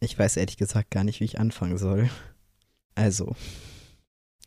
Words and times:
Ich 0.00 0.18
weiß 0.18 0.38
ehrlich 0.38 0.56
gesagt 0.56 0.90
gar 0.90 1.04
nicht, 1.04 1.20
wie 1.20 1.24
ich 1.24 1.38
anfangen 1.38 1.76
soll. 1.76 2.08
Also, 2.94 3.36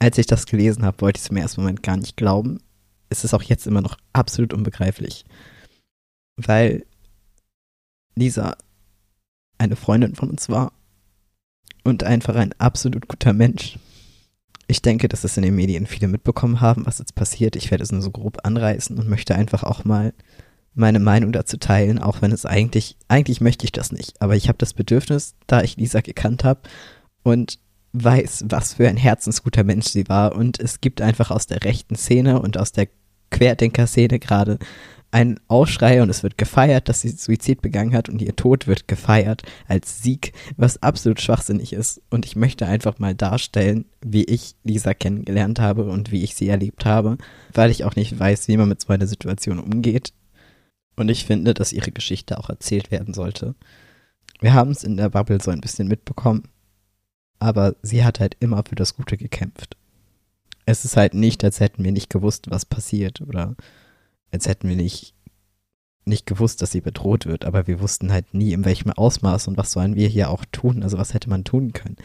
Als 0.00 0.18
ich 0.18 0.26
das 0.26 0.46
gelesen 0.46 0.84
habe, 0.84 1.00
wollte 1.02 1.18
ich 1.18 1.24
es 1.24 1.30
im 1.30 1.36
ersten 1.36 1.60
Moment 1.60 1.84
gar 1.84 1.96
nicht 1.96 2.16
glauben. 2.16 2.58
Es 3.10 3.22
ist 3.22 3.32
auch 3.32 3.44
jetzt 3.44 3.66
immer 3.68 3.80
noch 3.80 3.96
absolut 4.12 4.52
unbegreiflich. 4.52 5.24
Weil 6.36 6.84
Lisa 8.16 8.56
eine 9.58 9.76
Freundin 9.76 10.16
von 10.16 10.30
uns 10.30 10.48
war 10.48 10.72
und 11.84 12.02
einfach 12.02 12.34
ein 12.34 12.54
absolut 12.58 13.06
guter 13.06 13.32
Mensch. 13.32 13.78
Ich 14.66 14.82
denke, 14.82 15.06
dass 15.06 15.22
es 15.22 15.36
in 15.36 15.44
den 15.44 15.54
Medien 15.54 15.86
viele 15.86 16.08
mitbekommen 16.08 16.60
haben, 16.60 16.86
was 16.86 16.98
jetzt 16.98 17.14
passiert. 17.14 17.54
Ich 17.54 17.70
werde 17.70 17.84
es 17.84 17.92
nur 17.92 18.02
so 18.02 18.10
grob 18.10 18.38
anreißen 18.44 18.98
und 18.98 19.08
möchte 19.08 19.36
einfach 19.36 19.62
auch 19.62 19.84
mal 19.84 20.12
meine 20.74 21.00
Meinung 21.00 21.32
dazu 21.32 21.56
teilen, 21.56 21.98
auch 21.98 22.22
wenn 22.22 22.32
es 22.32 22.46
eigentlich, 22.46 22.96
eigentlich 23.08 23.40
möchte 23.40 23.64
ich 23.64 23.72
das 23.72 23.92
nicht. 23.92 24.20
Aber 24.22 24.36
ich 24.36 24.48
habe 24.48 24.58
das 24.58 24.74
Bedürfnis, 24.74 25.34
da 25.46 25.62
ich 25.62 25.76
Lisa 25.76 26.00
gekannt 26.00 26.44
habe 26.44 26.60
und 27.22 27.58
weiß, 27.92 28.44
was 28.48 28.74
für 28.74 28.88
ein 28.88 28.96
herzensguter 28.96 29.64
Mensch 29.64 29.88
sie 29.88 30.08
war. 30.08 30.34
Und 30.34 30.60
es 30.60 30.80
gibt 30.80 31.00
einfach 31.00 31.30
aus 31.30 31.46
der 31.46 31.64
rechten 31.64 31.96
Szene 31.96 32.40
und 32.40 32.56
aus 32.56 32.72
der 32.72 32.88
Querdenker-Szene 33.30 34.18
gerade 34.18 34.58
einen 35.12 35.40
Aufschrei 35.48 36.02
und 36.02 36.08
es 36.08 36.22
wird 36.22 36.38
gefeiert, 36.38 36.88
dass 36.88 37.00
sie 37.00 37.08
Suizid 37.08 37.62
begangen 37.62 37.94
hat 37.94 38.08
und 38.08 38.22
ihr 38.22 38.36
Tod 38.36 38.68
wird 38.68 38.86
gefeiert 38.86 39.42
als 39.66 40.02
Sieg, 40.02 40.32
was 40.56 40.82
absolut 40.82 41.20
schwachsinnig 41.20 41.72
ist. 41.72 42.00
Und 42.10 42.26
ich 42.26 42.36
möchte 42.36 42.66
einfach 42.66 42.98
mal 42.98 43.14
darstellen, 43.14 43.86
wie 44.04 44.24
ich 44.24 44.54
Lisa 44.62 44.94
kennengelernt 44.94 45.58
habe 45.58 45.84
und 45.84 46.12
wie 46.12 46.22
ich 46.22 46.36
sie 46.36 46.48
erlebt 46.48 46.84
habe, 46.84 47.18
weil 47.52 47.72
ich 47.72 47.84
auch 47.84 47.96
nicht 47.96 48.18
weiß, 48.18 48.46
wie 48.46 48.56
man 48.56 48.68
mit 48.68 48.80
so 48.80 48.92
einer 48.92 49.08
Situation 49.08 49.58
umgeht. 49.58 50.12
Und 50.96 51.08
ich 51.08 51.24
finde, 51.24 51.54
dass 51.54 51.72
ihre 51.72 51.92
Geschichte 51.92 52.38
auch 52.38 52.50
erzählt 52.50 52.90
werden 52.90 53.14
sollte. 53.14 53.54
Wir 54.40 54.54
haben 54.54 54.70
es 54.70 54.84
in 54.84 54.96
der 54.96 55.10
Bubble 55.10 55.40
so 55.40 55.50
ein 55.50 55.60
bisschen 55.60 55.88
mitbekommen, 55.88 56.44
aber 57.38 57.76
sie 57.82 58.04
hat 58.04 58.20
halt 58.20 58.36
immer 58.40 58.62
für 58.68 58.74
das 58.74 58.96
Gute 58.96 59.16
gekämpft. 59.16 59.76
Es 60.66 60.84
ist 60.84 60.96
halt 60.96 61.14
nicht, 61.14 61.42
als 61.44 61.60
hätten 61.60 61.84
wir 61.84 61.92
nicht 61.92 62.10
gewusst, 62.10 62.50
was 62.50 62.64
passiert 62.64 63.20
oder 63.20 63.56
als 64.30 64.46
hätten 64.46 64.68
wir 64.68 64.76
nicht, 64.76 65.14
nicht 66.04 66.26
gewusst, 66.26 66.62
dass 66.62 66.72
sie 66.72 66.80
bedroht 66.80 67.26
wird, 67.26 67.44
aber 67.44 67.66
wir 67.66 67.80
wussten 67.80 68.12
halt 68.12 68.32
nie, 68.34 68.52
in 68.52 68.64
welchem 68.64 68.92
Ausmaß 68.92 69.48
und 69.48 69.56
was 69.56 69.72
sollen 69.72 69.94
wir 69.94 70.08
hier 70.08 70.30
auch 70.30 70.44
tun, 70.52 70.82
also 70.82 70.96
was 70.96 71.12
hätte 71.12 71.28
man 71.28 71.44
tun 71.44 71.72
können. 71.72 71.96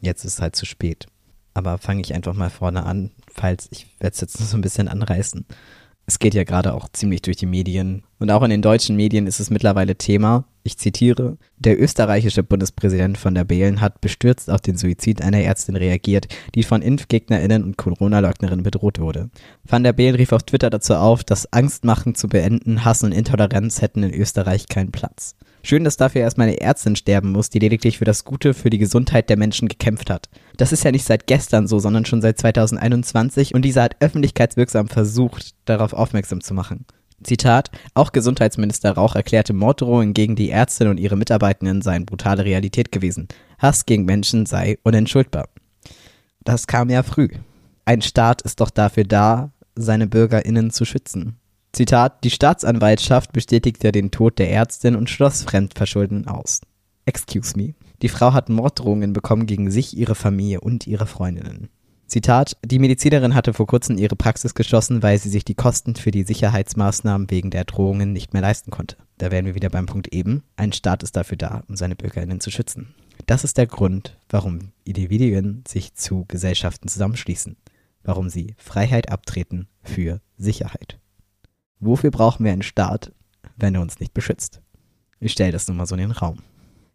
Jetzt 0.00 0.24
ist 0.24 0.34
es 0.34 0.40
halt 0.40 0.56
zu 0.56 0.66
spät. 0.66 1.06
Aber 1.54 1.78
fange 1.78 2.00
ich 2.00 2.14
einfach 2.14 2.34
mal 2.34 2.50
vorne 2.50 2.84
an, 2.84 3.10
falls 3.30 3.68
ich 3.70 3.86
werde 4.00 4.14
es 4.14 4.20
jetzt 4.20 4.38
so 4.38 4.56
ein 4.56 4.62
bisschen 4.62 4.88
anreißen 4.88 5.46
es 6.06 6.18
geht 6.18 6.34
ja 6.34 6.44
gerade 6.44 6.74
auch 6.74 6.88
ziemlich 6.92 7.22
durch 7.22 7.36
die 7.36 7.46
Medien. 7.46 8.02
Und 8.18 8.30
auch 8.30 8.42
in 8.42 8.50
den 8.50 8.62
deutschen 8.62 8.96
Medien 8.96 9.26
ist 9.26 9.40
es 9.40 9.50
mittlerweile 9.50 9.96
Thema. 9.96 10.44
Ich 10.64 10.78
zitiere, 10.78 11.38
der 11.58 11.80
österreichische 11.80 12.42
Bundespräsident 12.42 13.18
von 13.18 13.34
der 13.34 13.44
Belen 13.44 13.80
hat 13.80 14.00
bestürzt 14.00 14.50
auf 14.50 14.60
den 14.60 14.76
Suizid 14.76 15.22
einer 15.22 15.40
Ärztin 15.40 15.76
reagiert, 15.76 16.28
die 16.54 16.62
von 16.62 16.82
ImpfgegnerInnen 16.82 17.64
und 17.64 17.76
Corona-Leugnerinnen 17.76 18.62
bedroht 18.62 19.00
wurde. 19.00 19.30
Van 19.64 19.82
der 19.82 19.92
Belen 19.92 20.14
rief 20.14 20.32
auf 20.32 20.44
Twitter 20.44 20.70
dazu 20.70 20.94
auf, 20.94 21.24
das 21.24 21.52
Angstmachen 21.52 22.14
zu 22.14 22.28
beenden, 22.28 22.84
Hass 22.84 23.02
und 23.02 23.12
Intoleranz 23.12 23.80
hätten 23.80 24.02
in 24.02 24.14
Österreich 24.14 24.68
keinen 24.68 24.92
Platz. 24.92 25.34
Schön, 25.64 25.84
dass 25.84 25.96
dafür 25.96 26.22
erstmal 26.22 26.48
eine 26.48 26.60
Ärztin 26.60 26.96
sterben 26.96 27.30
muss, 27.30 27.48
die 27.48 27.60
lediglich 27.60 27.98
für 27.98 28.04
das 28.04 28.24
Gute, 28.24 28.52
für 28.52 28.68
die 28.68 28.78
Gesundheit 28.78 29.30
der 29.30 29.36
Menschen 29.36 29.68
gekämpft 29.68 30.10
hat. 30.10 30.28
Das 30.56 30.72
ist 30.72 30.82
ja 30.82 30.90
nicht 30.90 31.04
seit 31.04 31.28
gestern 31.28 31.68
so, 31.68 31.78
sondern 31.78 32.04
schon 32.04 32.20
seit 32.20 32.38
2021 32.38 33.54
und 33.54 33.64
dieser 33.64 33.82
hat 33.82 33.96
öffentlichkeitswirksam 34.00 34.88
versucht, 34.88 35.54
darauf 35.64 35.92
aufmerksam 35.92 36.40
zu 36.40 36.52
machen. 36.52 36.84
Zitat, 37.22 37.70
auch 37.94 38.10
Gesundheitsminister 38.10 38.92
Rauch 38.92 39.14
erklärte 39.14 39.52
Morddrohungen 39.52 40.14
gegen 40.14 40.34
die 40.34 40.50
Ärztin 40.50 40.88
und 40.88 40.98
ihre 40.98 41.16
Mitarbeitenden 41.16 41.80
seien 41.80 42.06
brutale 42.06 42.44
Realität 42.44 42.90
gewesen. 42.90 43.28
Hass 43.58 43.86
gegen 43.86 44.04
Menschen 44.04 44.46
sei 44.46 44.78
unentschuldbar. 44.82 45.48
Das 46.42 46.66
kam 46.66 46.90
ja 46.90 47.04
früh. 47.04 47.28
Ein 47.84 48.02
Staat 48.02 48.42
ist 48.42 48.60
doch 48.60 48.70
dafür 48.70 49.04
da, 49.04 49.52
seine 49.76 50.08
BürgerInnen 50.08 50.70
zu 50.70 50.84
schützen. 50.84 51.38
Zitat, 51.72 52.22
die 52.22 52.30
Staatsanwaltschaft 52.30 53.32
bestätigte 53.32 53.92
den 53.92 54.10
Tod 54.10 54.38
der 54.38 54.50
Ärztin 54.50 54.94
und 54.94 55.08
schloss 55.08 55.42
Fremdverschulden 55.42 56.28
aus. 56.28 56.60
Excuse 57.06 57.56
me. 57.56 57.74
Die 58.02 58.10
Frau 58.10 58.34
hat 58.34 58.50
Morddrohungen 58.50 59.14
bekommen 59.14 59.46
gegen 59.46 59.70
sich, 59.70 59.96
ihre 59.96 60.14
Familie 60.14 60.60
und 60.60 60.86
ihre 60.86 61.06
Freundinnen. 61.06 61.70
Zitat, 62.06 62.58
die 62.62 62.78
Medizinerin 62.78 63.34
hatte 63.34 63.54
vor 63.54 63.66
kurzem 63.66 63.96
ihre 63.96 64.16
Praxis 64.16 64.54
geschlossen, 64.54 65.02
weil 65.02 65.16
sie 65.16 65.30
sich 65.30 65.46
die 65.46 65.54
Kosten 65.54 65.96
für 65.96 66.10
die 66.10 66.24
Sicherheitsmaßnahmen 66.24 67.30
wegen 67.30 67.48
der 67.50 67.64
Drohungen 67.64 68.12
nicht 68.12 68.34
mehr 68.34 68.42
leisten 68.42 68.70
konnte. 68.70 68.98
Da 69.16 69.30
wären 69.30 69.46
wir 69.46 69.54
wieder 69.54 69.70
beim 69.70 69.86
Punkt 69.86 70.08
eben. 70.08 70.42
Ein 70.56 70.74
Staat 70.74 71.02
ist 71.02 71.16
dafür 71.16 71.38
da, 71.38 71.62
um 71.68 71.76
seine 71.76 71.96
Bürgerinnen 71.96 72.40
zu 72.40 72.50
schützen. 72.50 72.94
Das 73.24 73.44
ist 73.44 73.56
der 73.56 73.66
Grund, 73.66 74.18
warum 74.28 74.72
Individuen 74.84 75.64
sich 75.66 75.94
zu 75.94 76.26
Gesellschaften 76.28 76.88
zusammenschließen. 76.88 77.56
Warum 78.02 78.28
sie 78.28 78.56
Freiheit 78.58 79.10
abtreten 79.10 79.68
für 79.82 80.20
Sicherheit. 80.36 80.98
Wofür 81.84 82.12
brauchen 82.12 82.44
wir 82.44 82.52
einen 82.52 82.62
Staat, 82.62 83.10
wenn 83.56 83.74
er 83.74 83.80
uns 83.80 83.98
nicht 83.98 84.14
beschützt? 84.14 84.60
Ich 85.18 85.32
stelle 85.32 85.50
das 85.50 85.66
nur 85.66 85.76
mal 85.76 85.84
so 85.84 85.96
in 85.96 86.00
den 86.00 86.12
Raum. 86.12 86.38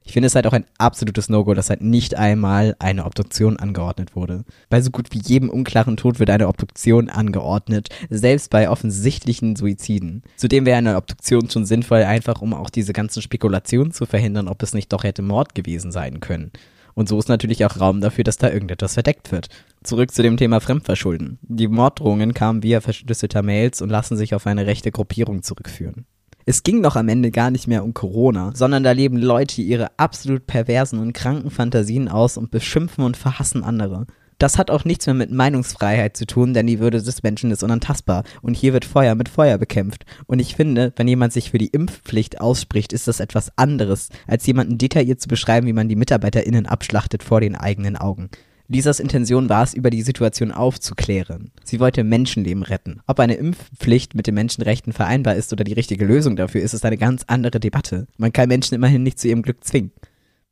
Ich 0.06 0.14
finde 0.14 0.28
es 0.28 0.36
halt 0.36 0.48
auch 0.48 0.54
ein 0.54 0.64
absolutes 0.78 1.28
No-Go, 1.28 1.54
dass 1.54 1.70
halt 1.70 1.82
nicht 1.82 2.16
einmal 2.16 2.74
eine 2.80 3.04
Obduktion 3.04 3.58
angeordnet 3.58 4.16
wurde. 4.16 4.46
Bei 4.70 4.80
so 4.80 4.90
gut 4.90 5.08
wie 5.12 5.20
jedem 5.20 5.50
unklaren 5.50 5.98
Tod 5.98 6.20
wird 6.20 6.30
eine 6.30 6.48
Obduktion 6.48 7.10
angeordnet, 7.10 7.90
selbst 8.10 8.50
bei 8.50 8.70
offensichtlichen 8.70 9.58
Suiziden. 9.58 10.24
Zudem 10.38 10.66
wäre 10.66 10.78
eine 10.78 10.96
Obduktion 10.96 11.50
schon 11.50 11.66
sinnvoll, 11.66 12.04
einfach 12.04 12.42
um 12.42 12.54
auch 12.54 12.70
diese 12.70 12.94
ganzen 12.94 13.22
Spekulationen 13.22 13.92
zu 13.92 14.06
verhindern, 14.06 14.48
ob 14.48 14.64
es 14.64 14.74
nicht 14.74 14.94
doch 14.94 15.04
hätte 15.04 15.22
Mord 15.22 15.54
gewesen 15.54 15.92
sein 15.92 16.22
können. 16.22 16.54
Und 16.98 17.08
so 17.08 17.20
ist 17.20 17.30
natürlich 17.30 17.64
auch 17.64 17.80
Raum 17.80 18.02
dafür, 18.02 18.24
dass 18.24 18.38
da 18.38 18.50
irgendetwas 18.50 18.96
verdeckt 18.96 19.32
wird. 19.32 19.50
Zurück 19.84 20.10
zu 20.10 20.24
dem 20.24 20.36
Thema 20.36 20.60
Fremdverschulden. 20.60 21.38
Die 21.44 21.68
Morddrohungen 21.68 22.34
kamen 22.34 22.64
via 22.64 22.82
verschlüsselter 22.82 23.44
Mails 23.44 23.84
und 23.84 23.90
lassen 23.90 24.18
sich 24.18 24.34
auf 24.34 24.48
eine 24.48 24.66
rechte 24.66 24.92
Gruppierung 24.92 25.44
zurückführen. 25.44 26.08
Es 26.48 26.64
ging 26.64 26.82
doch 26.82 26.96
am 26.96 27.08
Ende 27.08 27.30
gar 27.30 27.52
nicht 27.52 27.68
mehr 27.68 27.84
um 27.84 27.94
Corona, 27.94 28.52
sondern 28.56 28.82
da 28.82 28.94
leben 28.94 29.18
Leute 29.18 29.62
ihre 29.62 29.92
absolut 30.00 30.48
perversen 30.48 30.98
und 30.98 31.14
kranken 31.14 31.52
Fantasien 31.52 32.08
aus 32.08 32.36
und 32.36 32.50
beschimpfen 32.50 33.04
und 33.04 33.16
verhassen 33.16 33.64
andere. 33.64 34.08
Das 34.38 34.60
hat 34.60 34.70
auch 34.70 34.86
nichts 34.86 35.08
mehr 35.08 35.16
mit 35.16 35.32
Meinungsfreiheit 35.32 36.16
zu 36.16 36.28
tun, 36.28 36.54
denn 36.54 36.68
die 36.68 36.80
Würde 36.80 37.02
des 37.02 37.24
Menschen 37.24 37.50
ist 37.50 37.64
unantastbar. 37.64 38.24
Und 38.44 38.56
hier 38.56 38.72
wird 38.72 38.86
Feuer 38.86 39.16
mit 39.16 39.30
Feuer 39.30 39.58
bekämpft. 39.58 40.06
Und 40.28 40.40
ich 40.40 40.56
finde, 40.56 40.94
wenn 40.96 41.08
jemand 41.08 41.34
sich 41.34 41.50
für 41.50 41.58
die 41.58 41.68
Impfpflicht 41.68 42.40
ausspricht, 42.40 42.94
ist 42.94 43.08
das 43.08 43.20
etwas 43.20 43.52
anderes, 43.58 44.10
als 44.28 44.46
jemanden 44.46 44.78
detailliert 44.78 45.20
zu 45.22 45.28
beschreiben, 45.28 45.66
wie 45.66 45.74
man 45.74 45.90
die 45.90 45.96
MitarbeiterInnen 45.96 46.68
abschlachtet 46.68 47.24
vor 47.24 47.42
den 47.42 47.56
eigenen 47.56 47.96
Augen. 47.96 48.30
Lisas 48.70 49.00
Intention 49.00 49.48
war 49.48 49.64
es, 49.64 49.74
über 49.74 49.90
die 49.90 50.02
Situation 50.02 50.52
aufzuklären. 50.52 51.52
Sie 51.64 51.80
wollte 51.80 52.04
Menschenleben 52.04 52.64
retten. 52.64 53.00
Ob 53.08 53.20
eine 53.22 53.36
Impfpflicht 53.36 54.14
mit 54.14 54.28
den 54.28 54.36
Menschenrechten 54.36 54.92
vereinbar 54.92 55.36
ist 55.36 55.54
oder 55.54 55.64
die 55.64 55.74
richtige 55.74 56.06
Lösung 56.06 56.36
dafür 56.36 56.62
ist, 56.62 56.74
ist 56.74 56.86
eine 56.86 56.98
ganz 56.98 57.24
andere 57.28 57.62
Debatte. 57.62 58.08
Man 58.18 58.34
kann 58.34 58.50
Menschen 58.50 58.76
immerhin 58.76 59.04
nicht 59.04 59.20
zu 59.20 59.30
ihrem 59.30 59.42
Glück 59.42 59.64
zwingen. 59.64 59.92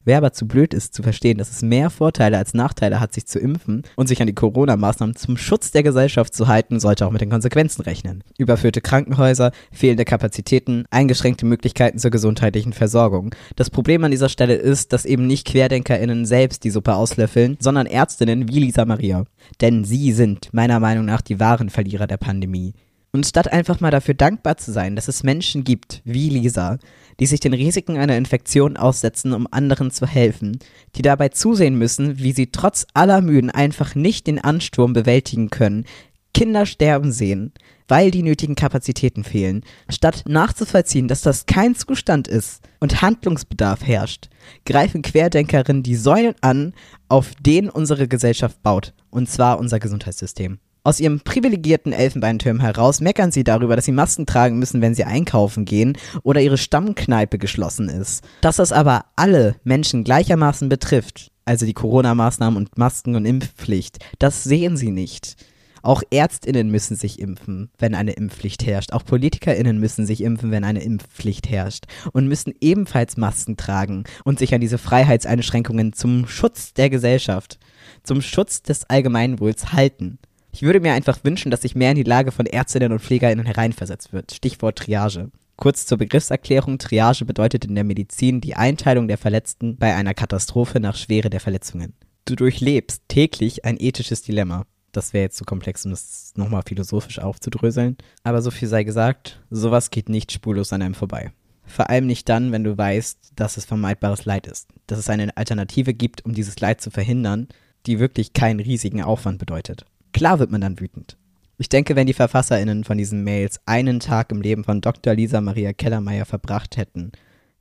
Wer 0.05 0.17
aber 0.17 0.33
zu 0.33 0.47
blöd 0.47 0.75
ist, 0.75 0.93
zu 0.93 1.01
verstehen, 1.01 1.39
dass 1.39 1.49
es 1.49 1.63
mehr 1.63 1.89
Vorteile 1.89 2.37
als 2.37 2.53
Nachteile 2.53 2.99
hat, 2.99 3.11
sich 3.11 3.25
zu 3.25 3.39
impfen 3.39 3.81
und 3.95 4.05
sich 4.05 4.21
an 4.21 4.27
die 4.27 4.35
Corona-Maßnahmen 4.35 5.15
zum 5.15 5.35
Schutz 5.35 5.71
der 5.71 5.81
Gesellschaft 5.81 6.35
zu 6.35 6.47
halten, 6.47 6.79
sollte 6.79 7.07
auch 7.07 7.11
mit 7.11 7.21
den 7.21 7.31
Konsequenzen 7.31 7.81
rechnen. 7.81 8.23
Überfüllte 8.37 8.81
Krankenhäuser, 8.81 9.51
fehlende 9.71 10.05
Kapazitäten, 10.05 10.85
eingeschränkte 10.91 11.47
Möglichkeiten 11.47 11.97
zur 11.97 12.11
gesundheitlichen 12.11 12.73
Versorgung. 12.73 13.33
Das 13.55 13.71
Problem 13.71 14.03
an 14.03 14.11
dieser 14.11 14.29
Stelle 14.29 14.53
ist, 14.53 14.93
dass 14.93 15.05
eben 15.05 15.25
nicht 15.25 15.51
QuerdenkerInnen 15.51 16.27
selbst 16.27 16.63
die 16.63 16.69
Suppe 16.69 16.93
auslöffeln, 16.93 17.57
sondern 17.59 17.87
Ärztinnen 17.87 18.47
wie 18.47 18.59
Lisa 18.59 18.85
Maria. 18.85 19.25
Denn 19.59 19.85
sie 19.85 20.11
sind 20.11 20.53
meiner 20.53 20.79
Meinung 20.79 21.05
nach 21.05 21.21
die 21.21 21.39
wahren 21.39 21.71
Verlierer 21.71 22.05
der 22.05 22.17
Pandemie. 22.17 22.73
Und 23.15 23.25
statt 23.25 23.49
einfach 23.49 23.79
mal 23.79 23.91
dafür 23.91 24.13
dankbar 24.13 24.57
zu 24.57 24.73
sein, 24.73 24.97
dass 24.97 25.07
es 25.07 25.23
Menschen 25.23 25.63
gibt, 25.63 26.01
wie 26.03 26.27
Lisa, 26.27 26.79
die 27.17 27.25
sich 27.25 27.39
den 27.39 27.53
Risiken 27.53 27.97
einer 27.97 28.17
Infektion 28.17 28.75
aussetzen, 28.75 29.31
um 29.31 29.47
anderen 29.49 29.89
zu 29.89 30.05
helfen, 30.05 30.59
die 30.97 31.01
dabei 31.01 31.29
zusehen 31.29 31.77
müssen, 31.77 32.19
wie 32.19 32.33
sie 32.33 32.47
trotz 32.47 32.85
aller 32.93 33.21
Mühen 33.21 33.49
einfach 33.49 33.95
nicht 33.95 34.27
den 34.27 34.43
Ansturm 34.43 34.91
bewältigen 34.91 35.49
können, 35.49 35.85
Kinder 36.33 36.65
sterben 36.65 37.13
sehen, 37.13 37.53
weil 37.87 38.11
die 38.11 38.21
nötigen 38.21 38.55
Kapazitäten 38.55 39.23
fehlen, 39.23 39.63
statt 39.87 40.25
nachzuvollziehen, 40.27 41.07
dass 41.07 41.21
das 41.21 41.45
kein 41.45 41.73
Zustand 41.73 42.27
ist 42.27 42.63
und 42.81 43.01
Handlungsbedarf 43.01 43.81
herrscht, 43.87 44.27
greifen 44.65 45.03
Querdenkerinnen 45.03 45.83
die 45.83 45.95
Säulen 45.95 46.35
an, 46.41 46.73
auf 47.07 47.31
denen 47.39 47.69
unsere 47.69 48.09
Gesellschaft 48.09 48.61
baut, 48.61 48.93
und 49.09 49.29
zwar 49.29 49.57
unser 49.57 49.79
Gesundheitssystem. 49.79 50.59
Aus 50.85 50.99
ihrem 50.99 51.19
privilegierten 51.19 51.93
Elfenbeinturm 51.93 52.59
heraus 52.59 53.01
meckern 53.01 53.31
sie 53.31 53.43
darüber, 53.43 53.75
dass 53.75 53.85
sie 53.85 53.91
Masken 53.91 54.27
tragen 54.27 54.59
müssen, 54.59 54.83
wenn 54.83 54.93
sie 54.93 55.03
einkaufen 55.03 55.65
gehen 55.65 55.97
oder 56.21 56.41
ihre 56.41 56.59
Stammkneipe 56.59 57.39
geschlossen 57.39 57.89
ist. 57.89 58.23
Dass 58.41 58.57
das 58.57 58.71
aber 58.71 59.05
alle 59.15 59.55
Menschen 59.63 60.03
gleichermaßen 60.03 60.69
betrifft, 60.69 61.31
also 61.43 61.65
die 61.65 61.73
Corona-Maßnahmen 61.73 62.55
und 62.55 62.77
Masken- 62.77 63.15
und 63.15 63.25
Impfpflicht, 63.25 63.97
das 64.19 64.43
sehen 64.43 64.77
sie 64.77 64.91
nicht. 64.91 65.37
Auch 65.81 66.03
Ärztinnen 66.11 66.69
müssen 66.69 66.95
sich 66.95 67.17
impfen, 67.17 67.71
wenn 67.79 67.95
eine 67.95 68.11
Impfpflicht 68.11 68.63
herrscht. 68.63 68.93
Auch 68.93 69.03
Politikerinnen 69.05 69.79
müssen 69.79 70.05
sich 70.05 70.21
impfen, 70.21 70.51
wenn 70.51 70.63
eine 70.63 70.83
Impfpflicht 70.83 71.49
herrscht. 71.49 71.85
Und 72.11 72.27
müssen 72.27 72.53
ebenfalls 72.61 73.17
Masken 73.17 73.57
tragen 73.57 74.03
und 74.23 74.37
sich 74.37 74.53
an 74.53 74.61
diese 74.61 74.77
Freiheitseinschränkungen 74.77 75.93
zum 75.93 76.27
Schutz 76.27 76.73
der 76.75 76.91
Gesellschaft, 76.91 77.57
zum 78.03 78.21
Schutz 78.21 78.61
des 78.61 78.87
Allgemeinwohls 78.87 79.73
halten. 79.73 80.19
Ich 80.55 80.61
würde 80.61 80.79
mir 80.79 80.93
einfach 80.93 81.19
wünschen, 81.25 81.51
dass 81.51 81.63
sich 81.63 81.75
mehr 81.75 81.91
in 81.91 81.97
die 81.97 82.03
Lage 82.03 82.31
von 82.31 82.45
Ärztinnen 82.45 82.93
und 82.93 83.01
Pflegerinnen 83.01 83.45
hereinversetzt 83.45 84.13
wird. 84.13 84.33
Stichwort 84.33 84.77
Triage. 84.77 85.29
Kurz 85.57 85.85
zur 85.85 85.97
Begriffserklärung, 85.97 86.77
Triage 86.77 87.25
bedeutet 87.25 87.65
in 87.65 87.75
der 87.75 87.83
Medizin 87.83 88.39
die 88.39 88.55
Einteilung 88.55 89.09
der 89.09 89.17
Verletzten 89.17 89.75
bei 89.75 89.93
einer 89.93 90.13
Katastrophe 90.13 90.79
nach 90.79 90.95
Schwere 90.95 91.29
der 91.29 91.41
Verletzungen. 91.41 91.93
Du 92.23 92.37
durchlebst 92.37 93.01
täglich 93.09 93.65
ein 93.65 93.75
ethisches 93.77 94.21
Dilemma. 94.21 94.65
Das 94.93 95.11
wäre 95.11 95.25
jetzt 95.25 95.35
zu 95.35 95.43
komplex, 95.43 95.83
um 95.83 95.91
das 95.91 96.31
nochmal 96.37 96.63
philosophisch 96.65 97.19
aufzudröseln. 97.19 97.97
Aber 98.23 98.41
so 98.41 98.49
viel 98.49 98.69
sei 98.69 98.85
gesagt, 98.85 99.41
sowas 99.49 99.91
geht 99.91 100.07
nicht 100.07 100.31
spurlos 100.31 100.71
an 100.71 100.81
einem 100.81 100.95
vorbei. 100.95 101.33
Vor 101.65 101.89
allem 101.89 102.07
nicht 102.07 102.29
dann, 102.29 102.53
wenn 102.53 102.63
du 102.63 102.77
weißt, 102.77 103.33
dass 103.35 103.57
es 103.57 103.65
vermeidbares 103.65 104.23
Leid 104.23 104.47
ist. 104.47 104.69
Dass 104.87 104.99
es 104.99 105.09
eine 105.09 105.35
Alternative 105.35 105.93
gibt, 105.93 106.23
um 106.23 106.33
dieses 106.33 106.57
Leid 106.61 106.79
zu 106.79 106.91
verhindern, 106.91 107.49
die 107.87 107.99
wirklich 107.99 108.31
keinen 108.31 108.61
riesigen 108.61 109.03
Aufwand 109.03 109.37
bedeutet. 109.37 109.85
Klar 110.15 110.39
wird 110.39 110.49
man 110.49 110.61
dann 110.61 110.79
wütend. 110.79 111.17
Ich 111.57 111.67
denke, 111.67 111.97
wenn 111.97 112.07
die 112.07 112.13
VerfasserInnen 112.13 112.85
von 112.85 112.97
diesen 112.97 113.25
Mails 113.25 113.59
einen 113.65 113.99
Tag 113.99 114.31
im 114.31 114.39
Leben 114.39 114.63
von 114.63 114.79
Dr. 114.79 115.13
Lisa 115.13 115.41
Maria 115.41 115.73
Kellermeier 115.73 116.23
verbracht 116.23 116.77
hätten, 116.77 117.11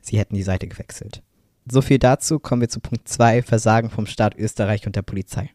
sie 0.00 0.18
hätten 0.18 0.36
die 0.36 0.44
Seite 0.44 0.68
gewechselt. 0.68 1.24
So 1.68 1.82
viel 1.82 1.98
dazu, 1.98 2.38
kommen 2.38 2.60
wir 2.60 2.68
zu 2.68 2.78
Punkt 2.78 3.08
2, 3.08 3.42
Versagen 3.42 3.90
vom 3.90 4.06
Staat 4.06 4.36
Österreich 4.36 4.86
und 4.86 4.94
der 4.94 5.02
Polizei. 5.02 5.50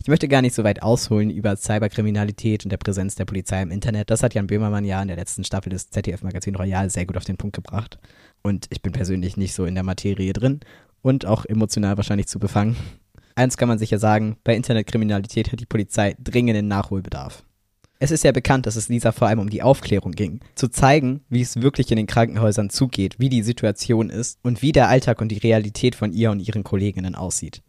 Ich 0.00 0.06
möchte 0.06 0.28
gar 0.28 0.40
nicht 0.40 0.54
so 0.54 0.62
weit 0.62 0.84
ausholen 0.84 1.30
über 1.30 1.56
Cyberkriminalität 1.56 2.64
und 2.64 2.70
der 2.70 2.76
Präsenz 2.76 3.16
der 3.16 3.24
Polizei 3.24 3.60
im 3.60 3.72
Internet. 3.72 4.08
Das 4.10 4.22
hat 4.22 4.32
Jan 4.32 4.46
Böhmermann 4.46 4.84
ja 4.84 5.02
in 5.02 5.08
der 5.08 5.16
letzten 5.16 5.42
Staffel 5.42 5.70
des 5.70 5.90
ZDF-Magazin 5.90 6.54
Royal 6.54 6.90
sehr 6.90 7.06
gut 7.06 7.16
auf 7.16 7.24
den 7.24 7.38
Punkt 7.38 7.56
gebracht. 7.56 7.98
Und 8.42 8.68
ich 8.70 8.82
bin 8.82 8.92
persönlich 8.92 9.36
nicht 9.36 9.52
so 9.52 9.64
in 9.64 9.74
der 9.74 9.82
Materie 9.82 10.32
drin 10.32 10.60
und 11.02 11.26
auch 11.26 11.44
emotional 11.44 11.96
wahrscheinlich 11.96 12.28
zu 12.28 12.38
befangen. 12.38 12.76
Eins 13.40 13.56
kann 13.56 13.68
man 13.68 13.78
sicher 13.78 13.98
sagen, 13.98 14.36
bei 14.44 14.54
Internetkriminalität 14.54 15.50
hat 15.50 15.60
die 15.60 15.66
Polizei 15.66 16.14
dringenden 16.22 16.68
Nachholbedarf. 16.68 17.44
Es 17.98 18.10
ist 18.10 18.24
ja 18.24 18.32
bekannt, 18.32 18.66
dass 18.66 18.76
es 18.76 18.88
Lisa 18.88 19.12
vor 19.12 19.28
allem 19.28 19.40
um 19.40 19.50
die 19.50 19.62
Aufklärung 19.62 20.12
ging. 20.12 20.40
Zu 20.54 20.68
zeigen, 20.68 21.20
wie 21.28 21.42
es 21.42 21.60
wirklich 21.60 21.90
in 21.90 21.96
den 21.96 22.06
Krankenhäusern 22.06 22.70
zugeht, 22.70 23.16
wie 23.18 23.28
die 23.28 23.42
Situation 23.42 24.08
ist 24.08 24.38
und 24.42 24.62
wie 24.62 24.72
der 24.72 24.88
Alltag 24.88 25.20
und 25.20 25.28
die 25.28 25.38
Realität 25.38 25.94
von 25.94 26.12
ihr 26.12 26.30
und 26.30 26.40
ihren 26.40 26.64
Kolleginnen 26.64 27.14
aussieht 27.14 27.62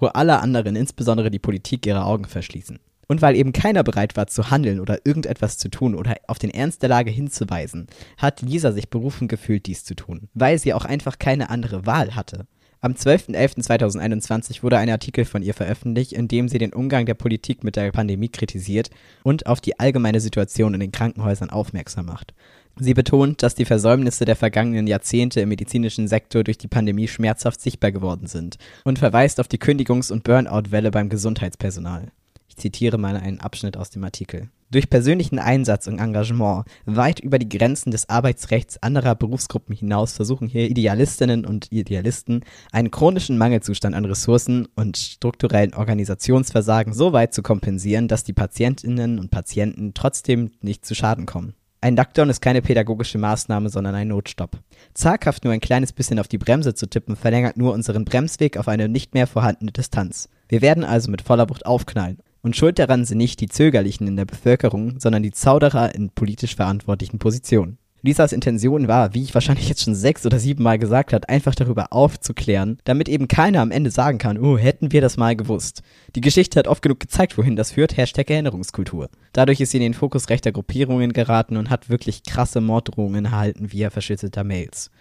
wo 0.00 0.06
alle 0.06 0.40
anderen, 0.40 0.76
insbesondere 0.76 1.30
die 1.30 1.38
Politik, 1.38 1.86
ihre 1.86 2.04
Augen 2.04 2.24
verschließen. 2.24 2.78
Und 3.10 3.22
weil 3.22 3.36
eben 3.36 3.52
keiner 3.52 3.82
bereit 3.82 4.16
war 4.16 4.26
zu 4.26 4.50
handeln 4.50 4.80
oder 4.80 5.06
irgendetwas 5.06 5.56
zu 5.56 5.70
tun 5.70 5.94
oder 5.94 6.16
auf 6.26 6.38
den 6.38 6.50
Ernst 6.50 6.82
der 6.82 6.90
Lage 6.90 7.10
hinzuweisen, 7.10 7.86
hat 8.18 8.42
Lisa 8.42 8.70
sich 8.72 8.90
berufen 8.90 9.28
gefühlt, 9.28 9.66
dies 9.66 9.84
zu 9.84 9.94
tun, 9.94 10.28
weil 10.34 10.58
sie 10.58 10.74
auch 10.74 10.84
einfach 10.84 11.18
keine 11.18 11.48
andere 11.48 11.86
Wahl 11.86 12.14
hatte. 12.14 12.46
Am 12.80 12.92
12.11.2021 12.92 14.62
wurde 14.62 14.78
ein 14.78 14.88
Artikel 14.88 15.24
von 15.24 15.42
ihr 15.42 15.52
veröffentlicht, 15.52 16.12
in 16.12 16.28
dem 16.28 16.48
sie 16.48 16.58
den 16.58 16.72
Umgang 16.72 17.06
der 17.06 17.14
Politik 17.14 17.64
mit 17.64 17.74
der 17.74 17.90
Pandemie 17.90 18.28
kritisiert 18.28 18.90
und 19.24 19.46
auf 19.46 19.60
die 19.60 19.80
allgemeine 19.80 20.20
Situation 20.20 20.74
in 20.74 20.80
den 20.80 20.92
Krankenhäusern 20.92 21.50
aufmerksam 21.50 22.06
macht. 22.06 22.34
Sie 22.78 22.94
betont, 22.94 23.42
dass 23.42 23.56
die 23.56 23.64
Versäumnisse 23.64 24.24
der 24.24 24.36
vergangenen 24.36 24.86
Jahrzehnte 24.86 25.40
im 25.40 25.48
medizinischen 25.48 26.06
Sektor 26.06 26.44
durch 26.44 26.58
die 26.58 26.68
Pandemie 26.68 27.08
schmerzhaft 27.08 27.60
sichtbar 27.60 27.90
geworden 27.90 28.28
sind 28.28 28.58
und 28.84 29.00
verweist 29.00 29.40
auf 29.40 29.48
die 29.48 29.58
Kündigungs- 29.58 30.12
und 30.12 30.22
Burnout-Welle 30.22 30.92
beim 30.92 31.08
Gesundheitspersonal. 31.08 32.12
Ich 32.48 32.56
zitiere 32.56 32.96
mal 32.96 33.16
einen 33.16 33.40
Abschnitt 33.40 33.76
aus 33.76 33.90
dem 33.90 34.04
Artikel. 34.04 34.50
Durch 34.70 34.90
persönlichen 34.90 35.38
Einsatz 35.38 35.86
und 35.86 35.98
Engagement 35.98 36.66
weit 36.84 37.20
über 37.20 37.38
die 37.38 37.48
Grenzen 37.48 37.90
des 37.90 38.10
Arbeitsrechts 38.10 38.82
anderer 38.82 39.14
Berufsgruppen 39.14 39.74
hinaus 39.74 40.12
versuchen 40.12 40.46
hier 40.46 40.68
Idealistinnen 40.68 41.46
und 41.46 41.72
Idealisten 41.72 42.44
einen 42.70 42.90
chronischen 42.90 43.38
Mangelzustand 43.38 43.94
an 43.94 44.04
Ressourcen 44.04 44.68
und 44.76 44.98
strukturellen 44.98 45.72
Organisationsversagen 45.72 46.92
so 46.92 47.14
weit 47.14 47.32
zu 47.32 47.42
kompensieren, 47.42 48.08
dass 48.08 48.24
die 48.24 48.34
Patientinnen 48.34 49.18
und 49.18 49.30
Patienten 49.30 49.94
trotzdem 49.94 50.50
nicht 50.60 50.84
zu 50.84 50.94
Schaden 50.94 51.24
kommen. 51.24 51.54
Ein 51.80 51.96
Lockdown 51.96 52.28
ist 52.28 52.42
keine 52.42 52.60
pädagogische 52.60 53.16
Maßnahme, 53.16 53.70
sondern 53.70 53.94
ein 53.94 54.08
Notstopp. 54.08 54.58
Zaghaft 54.92 55.44
nur 55.44 55.54
ein 55.54 55.60
kleines 55.60 55.94
bisschen 55.94 56.18
auf 56.18 56.28
die 56.28 56.36
Bremse 56.36 56.74
zu 56.74 56.86
tippen, 56.88 57.16
verlängert 57.16 57.56
nur 57.56 57.72
unseren 57.72 58.04
Bremsweg 58.04 58.58
auf 58.58 58.68
eine 58.68 58.88
nicht 58.88 59.14
mehr 59.14 59.28
vorhandene 59.28 59.72
Distanz. 59.72 60.28
Wir 60.48 60.60
werden 60.60 60.84
also 60.84 61.10
mit 61.10 61.22
voller 61.22 61.48
Wucht 61.48 61.64
aufknallen. 61.64 62.18
Und 62.42 62.56
schuld 62.56 62.78
daran 62.78 63.04
sind 63.04 63.18
nicht 63.18 63.40
die 63.40 63.48
Zögerlichen 63.48 64.06
in 64.06 64.16
der 64.16 64.24
Bevölkerung, 64.24 65.00
sondern 65.00 65.22
die 65.22 65.32
Zauderer 65.32 65.94
in 65.94 66.10
politisch 66.10 66.56
verantwortlichen 66.56 67.18
Positionen. 67.18 67.78
Lisas 68.00 68.32
Intention 68.32 68.86
war, 68.86 69.12
wie 69.12 69.24
ich 69.24 69.34
wahrscheinlich 69.34 69.68
jetzt 69.68 69.82
schon 69.82 69.96
sechs 69.96 70.24
oder 70.24 70.38
sieben 70.38 70.62
Mal 70.62 70.78
gesagt 70.78 71.12
habe, 71.12 71.28
einfach 71.28 71.56
darüber 71.56 71.92
aufzuklären, 71.92 72.78
damit 72.84 73.08
eben 73.08 73.26
keiner 73.26 73.60
am 73.60 73.72
Ende 73.72 73.90
sagen 73.90 74.18
kann, 74.18 74.38
oh, 74.38 74.56
hätten 74.56 74.92
wir 74.92 75.00
das 75.00 75.16
mal 75.16 75.34
gewusst. 75.34 75.82
Die 76.14 76.20
Geschichte 76.20 76.60
hat 76.60 76.68
oft 76.68 76.80
genug 76.80 77.00
gezeigt, 77.00 77.36
wohin 77.36 77.56
das 77.56 77.72
führt, 77.72 77.96
Hashtag 77.96 78.30
Erinnerungskultur. 78.30 79.08
Dadurch 79.32 79.60
ist 79.60 79.72
sie 79.72 79.78
in 79.78 79.82
den 79.82 79.94
Fokus 79.94 80.28
rechter 80.28 80.52
Gruppierungen 80.52 81.12
geraten 81.12 81.56
und 81.56 81.70
hat 81.70 81.90
wirklich 81.90 82.22
krasse 82.22 82.60
Morddrohungen 82.60 83.24
erhalten 83.24 83.72
via 83.72 83.90
verschütteter 83.90 84.44
Mails. 84.44 84.92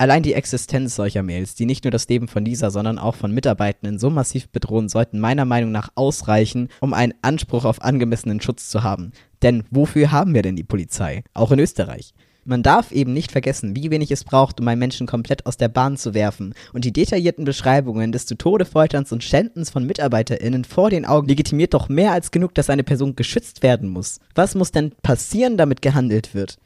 Allein 0.00 0.22
die 0.22 0.32
Existenz 0.32 0.96
solcher 0.96 1.22
Mails, 1.22 1.56
die 1.56 1.66
nicht 1.66 1.84
nur 1.84 1.90
das 1.90 2.08
Leben 2.08 2.26
von 2.26 2.42
Lisa, 2.42 2.70
sondern 2.70 2.98
auch 2.98 3.14
von 3.16 3.32
Mitarbeitenden 3.32 3.98
so 3.98 4.08
massiv 4.08 4.48
bedrohen, 4.48 4.88
sollten 4.88 5.20
meiner 5.20 5.44
Meinung 5.44 5.72
nach 5.72 5.90
ausreichen, 5.94 6.68
um 6.80 6.94
einen 6.94 7.12
Anspruch 7.20 7.66
auf 7.66 7.82
angemessenen 7.82 8.40
Schutz 8.40 8.70
zu 8.70 8.82
haben. 8.82 9.12
Denn 9.42 9.62
wofür 9.70 10.10
haben 10.10 10.32
wir 10.32 10.40
denn 10.40 10.56
die 10.56 10.64
Polizei? 10.64 11.22
Auch 11.34 11.52
in 11.52 11.58
Österreich. 11.58 12.14
Man 12.46 12.62
darf 12.62 12.92
eben 12.92 13.12
nicht 13.12 13.30
vergessen, 13.30 13.76
wie 13.76 13.90
wenig 13.90 14.10
es 14.10 14.24
braucht, 14.24 14.58
um 14.58 14.68
einen 14.68 14.78
Menschen 14.78 15.06
komplett 15.06 15.44
aus 15.44 15.58
der 15.58 15.68
Bahn 15.68 15.98
zu 15.98 16.14
werfen. 16.14 16.54
Und 16.72 16.86
die 16.86 16.94
detaillierten 16.94 17.44
Beschreibungen 17.44 18.10
des 18.10 18.24
zu 18.24 18.36
Tode 18.36 18.64
Folterns 18.64 19.12
und 19.12 19.22
Schändens 19.22 19.68
von 19.68 19.84
MitarbeiterInnen 19.84 20.64
vor 20.64 20.88
den 20.88 21.04
Augen 21.04 21.28
legitimiert 21.28 21.74
doch 21.74 21.90
mehr 21.90 22.12
als 22.12 22.30
genug, 22.30 22.54
dass 22.54 22.70
eine 22.70 22.84
Person 22.84 23.16
geschützt 23.16 23.62
werden 23.62 23.90
muss. 23.90 24.18
Was 24.34 24.54
muss 24.54 24.72
denn 24.72 24.92
passieren, 25.02 25.58
damit 25.58 25.82
gehandelt 25.82 26.34
wird? 26.34 26.56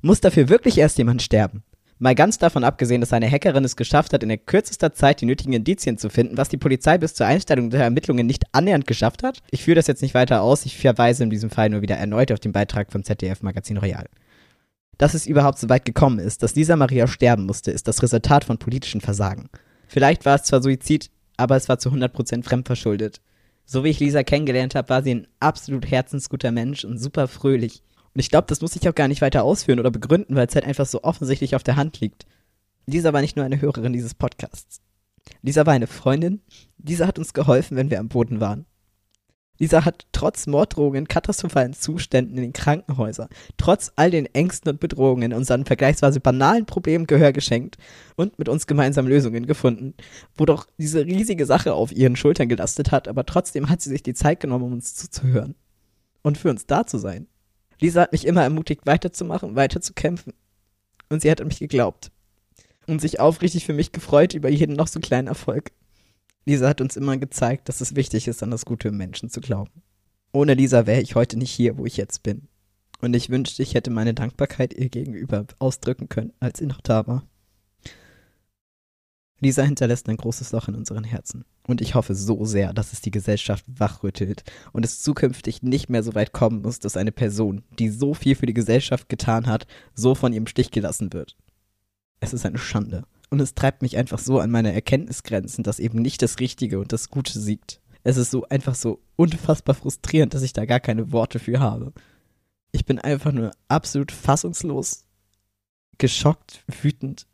Muss 0.00 0.20
dafür 0.20 0.48
wirklich 0.48 0.78
erst 0.78 0.98
jemand 0.98 1.22
sterben? 1.22 1.64
Mal 1.98 2.14
ganz 2.14 2.38
davon 2.38 2.64
abgesehen, 2.64 3.00
dass 3.00 3.12
eine 3.12 3.30
Hackerin 3.30 3.64
es 3.64 3.76
geschafft 3.76 4.12
hat, 4.12 4.22
in 4.22 4.28
der 4.28 4.38
kürzester 4.38 4.92
Zeit 4.92 5.20
die 5.20 5.26
nötigen 5.26 5.52
Indizien 5.52 5.96
zu 5.96 6.10
finden, 6.10 6.36
was 6.36 6.48
die 6.48 6.56
Polizei 6.56 6.98
bis 6.98 7.14
zur 7.14 7.26
Einstellung 7.26 7.70
der 7.70 7.84
Ermittlungen 7.84 8.26
nicht 8.26 8.44
annähernd 8.52 8.86
geschafft 8.86 9.22
hat. 9.22 9.38
Ich 9.50 9.62
führe 9.62 9.76
das 9.76 9.86
jetzt 9.86 10.02
nicht 10.02 10.14
weiter 10.14 10.42
aus, 10.42 10.66
ich 10.66 10.76
verweise 10.76 11.22
in 11.22 11.30
diesem 11.30 11.50
Fall 11.50 11.70
nur 11.70 11.82
wieder 11.82 11.96
erneut 11.96 12.32
auf 12.32 12.40
den 12.40 12.52
Beitrag 12.52 12.90
vom 12.90 13.04
ZDF 13.04 13.42
Magazin 13.42 13.76
Royal. 13.76 14.06
Dass 14.98 15.14
es 15.14 15.26
überhaupt 15.26 15.58
so 15.58 15.68
weit 15.68 15.84
gekommen 15.84 16.18
ist, 16.18 16.42
dass 16.42 16.54
Lisa 16.56 16.76
Maria 16.76 17.06
sterben 17.06 17.46
musste, 17.46 17.70
ist 17.70 17.86
das 17.86 18.02
Resultat 18.02 18.44
von 18.44 18.58
politischen 18.58 19.00
Versagen. 19.00 19.48
Vielleicht 19.86 20.24
war 20.24 20.36
es 20.36 20.42
zwar 20.42 20.62
Suizid, 20.62 21.10
aber 21.36 21.56
es 21.56 21.68
war 21.68 21.78
zu 21.78 21.90
100% 21.90 22.44
fremdverschuldet. 22.44 23.20
So 23.66 23.84
wie 23.84 23.88
ich 23.88 24.00
Lisa 24.00 24.22
kennengelernt 24.22 24.74
habe, 24.74 24.88
war 24.88 25.02
sie 25.02 25.14
ein 25.14 25.26
absolut 25.40 25.90
herzensguter 25.90 26.52
Mensch 26.52 26.84
und 26.84 26.98
super 26.98 27.28
fröhlich. 27.28 27.82
Und 28.14 28.20
ich 28.20 28.30
glaube, 28.30 28.46
das 28.48 28.60
muss 28.60 28.76
ich 28.76 28.88
auch 28.88 28.94
gar 28.94 29.08
nicht 29.08 29.22
weiter 29.22 29.42
ausführen 29.42 29.80
oder 29.80 29.90
begründen, 29.90 30.36
weil 30.36 30.46
es 30.46 30.54
halt 30.54 30.64
einfach 30.64 30.86
so 30.86 31.02
offensichtlich 31.02 31.56
auf 31.56 31.64
der 31.64 31.76
Hand 31.76 32.00
liegt. 32.00 32.26
Lisa 32.86 33.12
war 33.12 33.20
nicht 33.20 33.36
nur 33.36 33.44
eine 33.44 33.60
Hörerin 33.60 33.92
dieses 33.92 34.14
Podcasts. 34.14 34.80
Lisa 35.42 35.66
war 35.66 35.72
eine 35.72 35.86
Freundin. 35.86 36.40
Lisa 36.78 37.06
hat 37.06 37.18
uns 37.18 37.32
geholfen, 37.32 37.76
wenn 37.76 37.90
wir 37.90 37.98
am 37.98 38.08
Boden 38.08 38.40
waren. 38.40 38.66
Lisa 39.58 39.84
hat 39.84 40.06
trotz 40.12 40.46
Morddrohungen, 40.46 41.06
katastrophalen 41.06 41.74
Zuständen 41.74 42.36
in 42.36 42.42
den 42.42 42.52
Krankenhäusern, 42.52 43.28
trotz 43.56 43.92
all 43.94 44.10
den 44.10 44.26
Ängsten 44.26 44.70
und 44.70 44.80
Bedrohungen 44.80 45.32
unseren 45.32 45.64
vergleichsweise 45.64 46.18
banalen 46.18 46.66
Problemen 46.66 47.06
Gehör 47.06 47.32
geschenkt 47.32 47.78
und 48.16 48.38
mit 48.38 48.48
uns 48.48 48.66
gemeinsam 48.66 49.06
Lösungen 49.06 49.46
gefunden, 49.46 49.94
wo 50.36 50.44
doch 50.44 50.66
diese 50.78 51.06
riesige 51.06 51.46
Sache 51.46 51.74
auf 51.74 51.92
ihren 51.92 52.16
Schultern 52.16 52.48
gelastet 52.48 52.90
hat, 52.90 53.06
aber 53.06 53.26
trotzdem 53.26 53.68
hat 53.68 53.80
sie 53.80 53.90
sich 53.90 54.02
die 54.02 54.14
Zeit 54.14 54.40
genommen, 54.40 54.64
um 54.64 54.72
uns 54.72 54.96
zuzuhören 54.96 55.54
und 56.22 56.36
für 56.36 56.50
uns 56.50 56.66
da 56.66 56.84
zu 56.84 56.98
sein. 56.98 57.28
Lisa 57.80 58.02
hat 58.02 58.12
mich 58.12 58.26
immer 58.26 58.42
ermutigt, 58.42 58.86
weiterzumachen, 58.86 59.56
weiterzukämpfen. 59.56 60.32
Und 61.08 61.22
sie 61.22 61.30
hat 61.30 61.40
an 61.40 61.48
mich 61.48 61.58
geglaubt. 61.58 62.10
Und 62.86 63.00
sich 63.00 63.20
aufrichtig 63.20 63.64
für 63.64 63.72
mich 63.72 63.92
gefreut 63.92 64.34
über 64.34 64.48
jeden 64.48 64.76
noch 64.76 64.88
so 64.88 65.00
kleinen 65.00 65.28
Erfolg. 65.28 65.72
Lisa 66.44 66.68
hat 66.68 66.80
uns 66.80 66.96
immer 66.96 67.16
gezeigt, 67.16 67.68
dass 67.68 67.80
es 67.80 67.96
wichtig 67.96 68.28
ist, 68.28 68.42
an 68.42 68.50
das 68.50 68.64
Gute 68.64 68.88
im 68.88 68.96
Menschen 68.96 69.30
zu 69.30 69.40
glauben. 69.40 69.82
Ohne 70.32 70.54
Lisa 70.54 70.86
wäre 70.86 71.00
ich 71.00 71.14
heute 71.14 71.38
nicht 71.38 71.50
hier, 71.50 71.78
wo 71.78 71.86
ich 71.86 71.96
jetzt 71.96 72.22
bin. 72.22 72.48
Und 73.00 73.14
ich 73.14 73.30
wünschte, 73.30 73.62
ich 73.62 73.74
hätte 73.74 73.90
meine 73.90 74.14
Dankbarkeit 74.14 74.74
ihr 74.74 74.88
gegenüber 74.88 75.46
ausdrücken 75.58 76.08
können, 76.08 76.32
als 76.40 76.58
sie 76.58 76.66
noch 76.66 76.80
da 76.80 77.06
war. 77.06 77.26
Lisa 79.44 79.62
hinterlässt 79.62 80.08
ein 80.08 80.16
großes 80.16 80.52
Loch 80.52 80.68
in 80.68 80.74
unseren 80.74 81.04
Herzen. 81.04 81.44
Und 81.66 81.82
ich 81.82 81.94
hoffe 81.94 82.14
so 82.14 82.44
sehr, 82.46 82.72
dass 82.72 82.92
es 82.92 83.02
die 83.02 83.10
Gesellschaft 83.10 83.64
wachrüttelt 83.68 84.42
und 84.72 84.84
es 84.84 85.02
zukünftig 85.02 85.62
nicht 85.62 85.90
mehr 85.90 86.02
so 86.02 86.14
weit 86.14 86.32
kommen 86.32 86.62
muss, 86.62 86.78
dass 86.78 86.96
eine 86.96 87.12
Person, 87.12 87.62
die 87.78 87.90
so 87.90 88.14
viel 88.14 88.34
für 88.34 88.46
die 88.46 88.54
Gesellschaft 88.54 89.08
getan 89.08 89.46
hat, 89.46 89.66
so 89.94 90.14
von 90.14 90.32
ihrem 90.32 90.46
Stich 90.46 90.70
gelassen 90.70 91.12
wird. 91.12 91.36
Es 92.20 92.32
ist 92.32 92.46
eine 92.46 92.58
Schande. 92.58 93.04
Und 93.28 93.40
es 93.40 93.54
treibt 93.54 93.82
mich 93.82 93.98
einfach 93.98 94.18
so 94.18 94.40
an 94.40 94.50
meine 94.50 94.72
Erkenntnisgrenzen, 94.72 95.62
dass 95.62 95.78
eben 95.78 96.00
nicht 96.00 96.22
das 96.22 96.40
Richtige 96.40 96.78
und 96.78 96.92
das 96.92 97.10
Gute 97.10 97.38
siegt. 97.38 97.80
Es 98.02 98.16
ist 98.16 98.30
so 98.30 98.46
einfach 98.48 98.74
so 98.74 99.02
unfassbar 99.16 99.74
frustrierend, 99.74 100.32
dass 100.32 100.42
ich 100.42 100.54
da 100.54 100.64
gar 100.64 100.80
keine 100.80 101.12
Worte 101.12 101.38
für 101.38 101.60
habe. 101.60 101.92
Ich 102.72 102.86
bin 102.86 102.98
einfach 102.98 103.32
nur 103.32 103.50
absolut 103.68 104.10
fassungslos, 104.10 105.04
geschockt, 105.98 106.64
wütend 106.82 107.26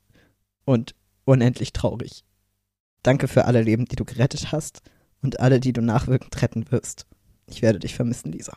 und 0.64 0.94
unendlich 1.30 1.72
traurig. 1.72 2.25
Danke 3.02 3.28
für 3.28 3.46
alle 3.46 3.62
Leben, 3.62 3.87
die 3.87 3.96
du 3.96 4.04
gerettet 4.04 4.52
hast 4.52 4.82
und 5.22 5.40
alle, 5.40 5.60
die 5.60 5.72
du 5.72 5.80
nachwirkend 5.80 6.40
retten 6.42 6.70
wirst. 6.70 7.06
Ich 7.46 7.62
werde 7.62 7.78
dich 7.78 7.94
vermissen, 7.94 8.32
Lisa. 8.32 8.56